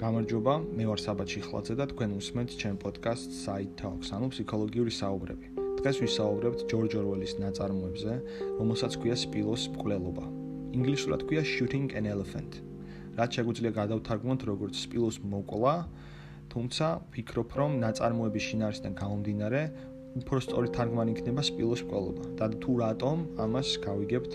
გამარჯობა, 0.00 0.52
მე 0.80 0.84
ვარ 0.88 1.00
საბათ 1.04 1.28
შიხლაძე 1.28 1.74
და 1.76 1.84
თქვენ 1.92 2.12
უსმენთ 2.16 2.50
ჩემ 2.56 2.76
პოდკასტ 2.80 3.34
Side 3.36 3.72
Talks, 3.76 4.08
ანუ 4.16 4.32
ფსიქოლოგიური 4.32 4.92
საუბრები. 4.96 5.46
დღეს 5.76 5.96
ვისაუბრებთ 6.00 6.60
ჯორჯ 6.72 6.92
ორველის 7.00 7.32
ნაწარმოებზე, 7.36 8.12
რომელსაც 8.56 8.92
ქვია 8.96 9.16
სპილოს 9.20 9.62
მკვლელობა. 9.76 10.24
ინგლისურად 10.72 11.20
ქვია 11.28 11.42
Shooting 11.44 11.92
an 12.00 12.08
Elephant. 12.08 12.52
რაც 13.20 13.30
შეგვიძლია 13.36 13.72
გადავთარგმნოთ 13.76 14.40
როგორც 14.48 14.74
სპილოს 14.88 15.16
მოკლა, 15.20 15.74
თუმცა 16.48 16.86
ვფიქრობ, 17.12 17.48
რომ 17.60 17.70
ნაწარმოების 17.84 18.44
შინაარსიდან 18.48 18.92
გამომდინარე, 18.96 19.60
უფრო 20.16 20.38
სწორი 20.40 20.68
თარგმანი 20.80 21.10
იქნება 21.12 21.42
სპილოს 21.44 21.84
მკვლელობა. 21.84 22.24
და 22.40 22.44
თუ 22.56 22.72
რატომ, 22.80 23.16
ამას 23.44 23.68
გავიგებთ 23.84 24.32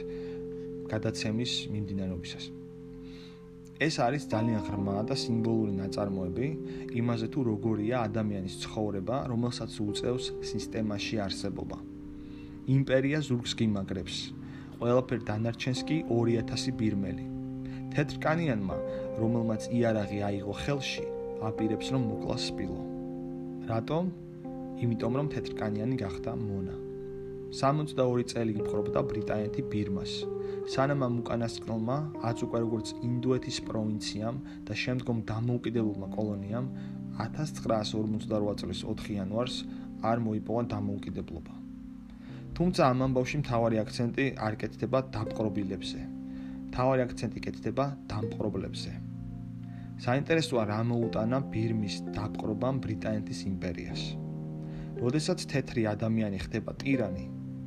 გადაცემის 0.94 1.52
მიმდინარეობისას. 1.74 2.55
ეს 3.76 4.00
არის 4.00 4.24
ძალიან 4.32 4.62
ღრმა 4.64 5.04
და 5.04 5.16
სიმბოლური 5.20 5.74
ნაწარმოები 5.76 6.48
იმაზე 6.96 7.28
თუ 7.34 7.40
როგორია 7.44 8.08
ადამიანის 8.08 8.56
ცხოვრება, 8.64 9.18
რომელსაც 9.28 9.72
უწევს 9.84 10.26
სისტემაში 10.48 11.20
არსებობა. 11.26 11.78
იმპერია 12.72 13.20
ზურგს 13.20 13.54
გიმაგრებს. 13.60 14.16
ყველაფერ 14.80 15.20
დანარჩენს 15.28 15.82
კი 15.88 15.98
2000 16.08 16.72
ბირმელი. 16.80 17.26
თეთრკანიანმა, 17.96 18.78
რომელმაც 19.20 19.68
იარაღი 19.76 20.20
აიღო 20.30 20.56
ხელში, 20.64 21.06
აპირებს 21.44 21.92
რომ 21.92 22.02
მოკლას 22.12 22.48
სპილო. 22.48 22.82
რატომ? 23.68 24.04
იმიტომ 24.84 25.14
რომ 25.20 25.28
თეთრკანიანი 25.36 25.96
გახდა 26.00 26.32
მონა. 26.36 26.85
62 27.52 28.24
წელი 28.32 28.54
იპყრობდა 28.62 29.02
ბრიტანეთი 29.12 29.62
ბირმას. 29.72 30.14
სანამ 30.74 31.06
ამ 31.06 31.20
უკანასკნელმა, 31.22 31.98
აც 32.30 32.38
უკვე 32.46 32.60
როგორც 32.66 32.88
ინდუეთის 33.06 33.58
პროვინციამ 33.70 34.38
და 34.66 34.74
შემდგომ 34.74 35.18
დამოუკიდებულმა 35.30 36.08
კოლონიამ 36.18 36.66
1948 37.22 38.56
წლის 38.62 38.82
4 38.90 39.14
იანვარს 39.16 39.56
არ 40.02 40.18
მოიპოვა 40.26 40.64
დამოუკიდებლობა. 40.74 41.54
თუმცა 42.58 42.82
ამ 42.92 43.00
ამბავში 43.06 43.38
მთავარი 43.44 43.78
აქცენტი 43.84 44.26
არ 44.48 44.54
კეთდება 44.62 45.00
დაპყრობილებზე. 45.16 46.02
მთავარი 46.70 47.02
აქცენტი 47.08 47.40
კეთდება 47.46 47.86
დამპყრობლებზე. 48.12 48.92
საინტერესოა 50.06 50.64
რა 50.72 50.80
მოუტანა 50.92 51.38
ბირმის 51.52 51.96
დაპყრობამ 52.16 52.80
ბრიტანეთის 52.84 53.40
იმპერიას. 53.52 54.02
როდესაც 54.96 55.44
თეთრი 55.52 55.84
ადამიანი 55.92 56.40
ხდება 56.46 56.72
ტირანი, 56.80 57.26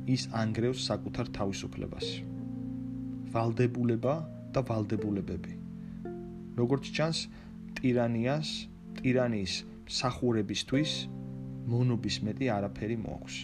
ის 0.09 0.25
ანგრევს 0.33 0.81
საკუთარ 0.89 1.29
თავისუფლებას. 1.37 2.07
ვალდებულება 3.33 4.15
და 4.53 4.61
ვალდებულებები. 4.69 5.53
როგორც 6.59 6.85
ჩანს, 6.95 7.19
ტირანიას, 7.77 8.49
ტირანის 8.97 9.53
სახურებისთვის 9.87 10.91
მონობის 11.69 12.15
მეტი 12.25 12.47
არაფერი 12.57 12.97
მოაქვს. 13.05 13.35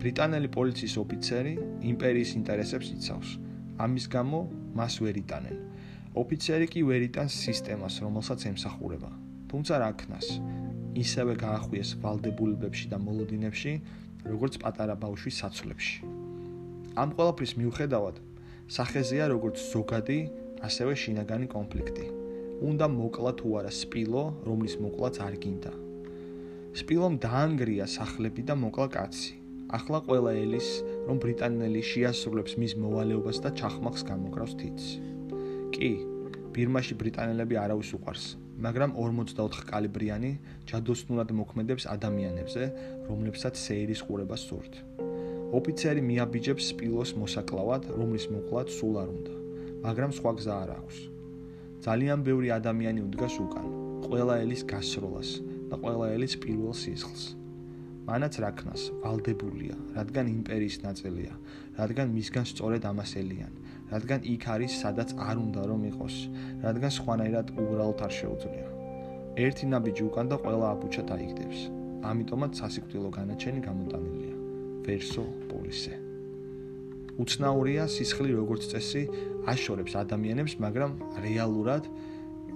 ბრიტანელი 0.00 0.48
პოლიციის 0.56 0.94
ოფიცერი 1.02 1.54
იმპერიის 1.92 2.30
ინტერესებს 2.38 2.88
იცავს. 2.96 3.30
ამის 3.84 4.04
გამო 4.12 4.40
მას 4.76 4.94
ვერ 5.00 5.16
იტანენ. 5.24 5.56
ოფიცერი 6.22 6.66
კი 6.72 6.80
ვერ 6.84 7.02
იტანს 7.08 7.34
სისტემას, 7.46 7.94
რომელსაც 8.04 8.40
ემსახურება. 8.52 9.10
თუმცა 9.50 9.74
რა 9.80 9.90
ქნას, 10.00 10.28
ისევე 11.02 11.36
გაახვიეს 11.36 11.90
ვალდებულებებში 12.02 12.86
და 12.92 12.98
მოლოდინებში, 12.98 13.72
როგორც 14.26 14.54
პატარა 14.62 14.94
ბავშვის 14.96 15.38
საცვლებში. 15.42 15.96
ამ 16.96 17.08
ყველაფრის 17.16 17.52
მიუხედავად, 17.60 18.16
სახეზეა 18.76 19.24
როგორც 19.34 19.56
ზოგადი, 19.72 20.18
ასევე 20.66 20.92
შინაგანი 21.02 21.46
კონფლიქტი. 21.52 22.06
უნდა 22.68 22.86
მოკლა 22.88 23.32
თუ 23.38 23.48
არა 23.60 23.72
სპილო, 23.80 24.24
რომლის 24.48 24.74
მოკლაც 24.80 25.14
არ 25.20 25.34
გინდა. 25.42 25.72
სპილომ 26.80 27.14
დაანგრია 27.24 27.86
სახლები 27.86 28.42
და 28.48 28.54
მოკლა 28.56 28.88
კაცი. 28.96 29.34
ახლა 29.66 29.98
ყველა 30.06 30.32
ელის, 30.46 30.68
რომ 31.10 31.16
ბრიტანელი 31.22 31.82
შეასრულებს 31.82 32.54
მის 32.60 32.72
მოვალეობას 32.78 33.38
და 33.42 33.50
ჩახმახს 33.58 34.02
გამოკრავს 34.06 34.54
თიც. 34.62 34.80
კი, 35.74 35.90
ბირმაში 36.56 36.94
ბრიტანელები 36.96 37.54
არავის 37.60 37.90
უყარს. 38.00 38.26
მაგრამ 38.56 38.96
44 38.96 39.64
კალიბრიანი 39.68 40.30
ჯადოსნურად 40.64 41.32
მოქმედებს 41.36 41.84
ადამიანებზე, 41.92 42.64
რომლებსაც 43.08 43.54
სეირის 43.60 44.00
ყურება 44.08 44.36
სურთ. 44.40 44.72
ოფიცერი 45.56 46.00
მიაბიჯებს 46.02 46.72
სპილოს 46.72 47.12
მოსაკლავად, 47.20 47.92
რომლის 47.98 48.26
მოკლად 48.32 48.72
სულ 48.72 48.94
არ 49.02 49.08
უნდა, 49.16 49.34
მაგრამ 49.84 50.10
სხვა 50.16 50.32
გზა 50.40 50.54
არ 50.64 50.70
აქვს. 50.80 50.96
ძალიან 51.86 52.18
ბევრი 52.26 52.48
ადამიანი 52.56 53.00
უდგას 53.06 53.34
უკან, 53.44 53.66
ყველა 54.08 54.34
ელის 54.42 54.62
გასროლას 54.72 55.30
და 55.70 55.76
ყველა 55.84 56.06
ელის 56.16 56.34
პირველ 56.42 56.72
სისხლს. 56.72 57.24
მანაც 58.08 58.34
რაკნას 58.42 58.82
ვალდებულია, 59.02 59.76
რადგან 59.98 60.26
იმპერიის 60.30 60.76
ნაწილია, 60.86 61.34
რადგან 61.78 62.08
მისგან 62.16 62.44
სწორედ 62.46 62.82
ამას 62.90 63.12
ელიან. 63.22 63.52
რადგან 63.92 64.20
იქ 64.34 64.44
არის 64.54 64.72
სადაც 64.82 65.14
არ 65.28 65.36
უნდა 65.46 65.62
რომ 65.70 65.82
იყოს, 65.90 66.16
რადგან 66.66 66.90
სხვანაირად 66.98 67.46
უბრალოდ 67.60 67.98
არ 68.06 68.12
შეუძლია. 68.20 68.66
ერთი 69.36 69.64
ნაბიჯი 69.72 70.02
უკან 70.10 70.26
და 70.32 70.36
ყველა 70.42 70.66
აბუჩა 70.74 71.02
დაიგდებს. 71.10 71.58
ამიტომაც 72.10 72.52
სასიკვდილო 72.60 73.10
განაჩენი 73.18 73.60
გამოტანილია. 73.68 74.34
ვერსო 74.86 75.24
პოლისე. 75.50 75.94
უცნაურია 77.22 77.84
სისხლი 77.94 78.32
როგორც 78.40 78.62
წესი 78.72 79.02
აშორებს 79.52 79.92
ადამიანებს, 80.02 80.54
მაგრამ 80.64 80.92
რეალურად 81.26 81.84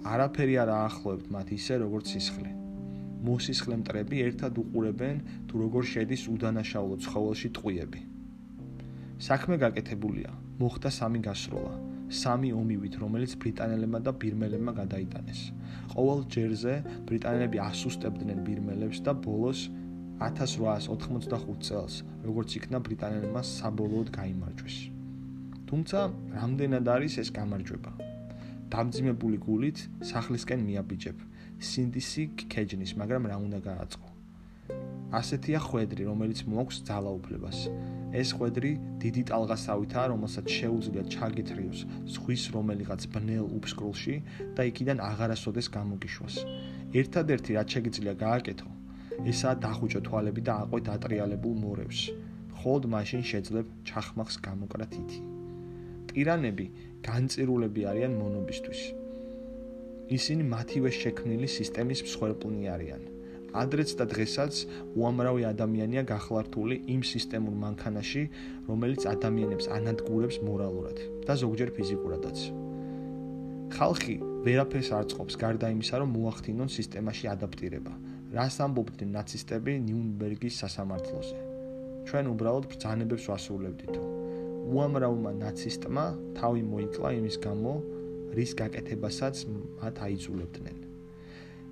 არაფერი 0.05 0.55
არ 0.63 0.71
აახლოვებთ 0.81 1.27
მათ 1.35 1.49
ისე 1.59 1.75
როგორც 1.85 2.07
სისხლი. 2.15 2.53
მოსისხლე 3.29 3.75
მტრები 3.81 4.17
ერთად 4.29 4.53
უყურებენ 4.63 5.17
თუ 5.49 5.55
როგორ 5.65 5.83
შედის 5.93 6.23
უდანაშაულო 6.35 6.97
ცხოველში 7.05 7.49
ტყვიები. 7.57 8.01
საქმე 9.21 9.57
გაკეთებულია. 9.65 10.31
მოხდა 10.61 10.91
სამი 10.93 11.21
გასროლა. 11.25 11.73
სამი 12.11 12.51
ომივით, 12.53 12.95
რომელიც 13.01 13.33
ბრიტანელებმა 13.43 14.01
და 14.05 14.13
ბირმელებმა 14.21 14.73
გადაიტანეს. 14.77 15.41
ყოველ 15.95 16.21
ჯერზე 16.35 16.75
ბრიტანელები 17.09 17.59
ასუსტებდნენ 17.65 18.43
ბირმელებს 18.45 19.01
და 19.07 19.15
ბოლოს 19.15 19.61
1885 20.21 21.65
წელს, 21.65 21.95
როგორც 22.27 22.51
იქნა 22.61 22.79
ბრიტანელებმა 22.87 23.43
საბოლოოდ 23.57 24.09
გამოიმარჯვეს. 24.19 24.77
თუმცა, 25.71 25.99
რამდენად 26.37 26.87
არის 26.97 27.15
ეს 27.25 27.29
გამარჯვება? 27.41 27.93
დამძიმებული 28.75 29.39
გულით 29.47 29.79
სახლისკენ 30.13 30.61
მიაბიჯებ. 30.69 31.19
სინდისი 31.71 32.25
კეჯნის, 32.53 32.93
მაგრამ 33.01 33.23
რა 33.31 33.37
უნდა 33.47 33.59
გააწყო? 33.71 34.10
ასეთია 35.11 35.59
ხვედრი, 35.59 36.03
რომელიც 36.07 36.41
მოაქვს 36.47 36.79
ძალაუფლებას. 36.87 37.59
ეს 38.21 38.29
ხვედრი 38.37 38.73
დიდი 39.03 39.23
ტალღასავითაა, 39.31 40.07
რომელსაც 40.13 40.47
შეუძლია 40.59 41.03
ჩაგეთრიოს 41.15 41.81
ზღვის 42.15 42.43
რომელიღაც 42.55 43.03
ბნელ 43.15 43.47
უფსკრულში 43.59 44.15
და 44.55 44.63
იქიდან 44.71 44.99
აღარასოდეს 45.11 45.67
გამოგიშვას. 45.77 46.35
ერთადერთი 47.01 47.51
რაც 47.59 47.69
შეგიძლია 47.75 48.15
გააკეთო, 48.25 48.71
ესაა 49.31 49.55
დახუჭო 49.65 50.01
თვალები 50.07 50.43
და 50.47 50.53
აყვე 50.63 50.81
დატრიალებულ 50.91 51.55
მორევს. 51.65 52.01
ხოლოდ 52.61 52.83
მაშინ 52.95 53.23
შეძლებ 53.31 53.67
ჩახმახს 53.89 54.37
გამოკრა 54.47 54.87
თითი. 54.95 55.21
ტირანები 56.11 56.67
განწირულები 57.07 57.81
არიან 57.91 58.13
მონობისთვის. 58.23 58.81
ისინი 60.17 60.43
მათივე 60.55 60.91
შექმნილი 61.03 61.49
სისტემის 61.59 62.01
მსხვერპლნი 62.07 62.63
არიან. 62.75 63.03
ადრეც 63.57 63.95
და 63.99 64.05
დღესაც 64.13 64.55
უამრავი 64.95 65.43
ადამიანია 65.51 66.03
გახლართული 66.07 66.77
იმ 66.95 67.03
სისტემურ 67.03 67.55
მანქანაში, 67.65 68.23
რომელიც 68.71 69.03
ადამიანებს 69.15 69.67
ანადგურებს 69.77 70.37
მორალურად 70.47 70.99
და 71.27 71.33
ზოგჯერ 71.43 71.71
ფიზიკურადაც. 71.77 72.39
ხალხი 73.71 74.17
ვერაფერს 74.47 74.91
არ 74.97 75.05
წყობს 75.11 75.35
გარდა 75.43 75.67
იმისა, 75.75 75.95
რომ 76.03 76.11
მოახდინონ 76.17 76.69
სისტემაში 76.75 77.27
ადაპტირება. 77.35 77.95
რას 78.35 78.57
ამბობდნენ 78.63 79.11
ნაცისტები 79.17 79.73
ნიუნბერგის 79.87 80.55
სასამართლოზე? 80.63 81.39
ჩვენ 82.11 82.25
უბრალოდ 82.35 82.65
ბრძანებებს 82.71 83.25
ვასრულებდითო. 83.31 84.03
უამრავმა 84.71 85.33
ნაცისტმა 85.43 86.05
თავი 86.39 86.63
მოიკლა 86.73 87.09
იმის 87.19 87.37
გამო, 87.47 87.73
რის 88.37 88.55
გაკეთებასაც 88.61 89.35
მათ 89.81 89.95
აიძულებდნენ. 90.07 90.90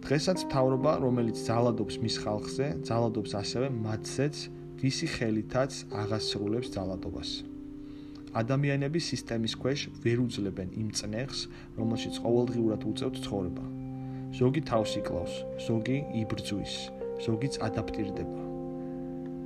დღესაც 0.04 0.46
მთავრობა, 0.46 0.92
რომელიც 1.02 1.36
ძალადობს 1.48 1.96
მის 2.02 2.16
ხალხზე, 2.22 2.66
ძალადობს 2.86 3.32
ასევე 3.42 3.68
მათზეც, 3.82 4.36
ვისი 4.78 5.06
ხელითაც 5.10 5.72
აღასრულებს 5.90 6.68
ძალადობას. 6.76 7.30
ადამიანები 8.38 9.00
სისტემის 9.02 9.54
ქვეშ 9.58 9.80
ვერ 10.04 10.18
უძლებენ 10.22 10.68
იმ 10.80 10.88
წნეხს, 10.98 11.40
რომელშიც 11.80 12.14
ყოველდღიურად 12.22 12.82
უწევთ 12.90 13.16
ცხოვრება. 13.24 13.64
ზოგი 14.38 14.62
თავს 14.70 14.92
იკლავს, 15.00 15.34
ზოგი 15.66 15.98
იბრძვის, 16.20 16.74
ზოგიც 17.24 17.54
ადაპტირდება 17.64 18.42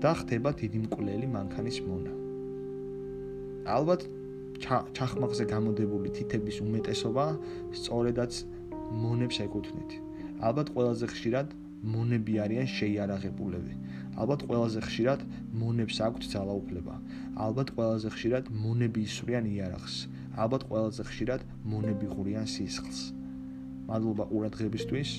და 0.02 0.10
ხდება 0.19 0.50
დიდი 0.58 0.78
მკვლელი 0.84 1.26
მანქანის 1.31 1.78
მონა. 1.87 2.12
ალბათ 3.70 4.02
ჩახმახზე 4.98 5.44
გამოდებული 5.55 6.10
თითების 6.16 6.58
უმეტესობა 6.66 7.26
სწორედაც 7.78 8.32
მონებს 9.02 9.38
ეკუთვნით. 9.46 9.90
ალბათ 10.43 10.69
ყველაზე 10.75 11.06
ხშირად 11.12 11.55
მონები 11.83 12.39
არიან 12.44 12.69
შეიარაღებულები. 12.71 13.75
ალბათ 14.23 14.44
ყველაზე 14.49 14.81
ხშირად 14.87 15.21
მონებს 15.62 15.99
აქვთ 16.06 16.23
ძალაუფლება. 16.35 16.94
ალბათ 17.47 17.75
ყველაზე 17.77 18.09
ხშირად 18.15 18.50
მონები 18.65 19.06
ისვრიან 19.09 19.49
იარაღს. 19.55 19.97
ალბათ 20.37 20.62
ყველაზე 20.69 21.03
ხშირად 21.11 21.41
მონები 21.65 22.06
ღურიან 22.15 22.47
სისხლს. 22.55 23.00
მადლობა 23.89 24.25
ყურადღებისთვის. 24.31 25.11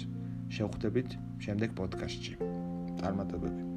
შევხვდებით 0.53 1.09
შემდეგ 1.43 1.69
პოდკასტში. 1.79 2.33
წარმატებები. 3.01 3.72